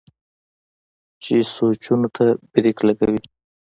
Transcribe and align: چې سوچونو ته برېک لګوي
چې 1.23 1.35
سوچونو 1.55 2.07
ته 2.15 2.25
برېک 2.51 2.79
لګوي 2.87 3.21